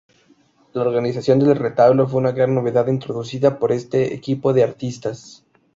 [0.73, 5.45] La organización del retablo fue una gran novedad introducida por este equipo de artistas.